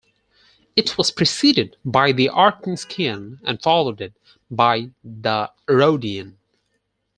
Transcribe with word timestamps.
It 0.75 0.97
was 0.97 1.11
preceded 1.11 1.77
by 1.85 2.11
the 2.11 2.31
Artinskian 2.33 3.37
and 3.43 3.61
followed 3.61 4.15
by 4.49 4.89
the 5.03 5.51
Roadian. 5.69 6.39